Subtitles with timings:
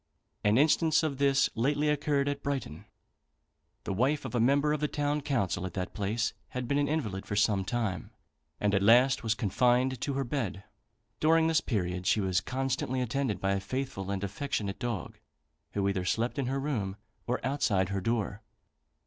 [0.43, 2.85] An instance of this lately occurred at Brighton.
[3.83, 6.87] The wife of a member of the town council at that place had been an
[6.87, 8.09] invalid for some time,
[8.59, 10.63] and at last was confined to her bed.
[11.19, 15.19] During this period she was constantly attended by a faithful and affectionate dog,
[15.73, 16.95] who either slept in her room
[17.27, 18.41] or outside her door.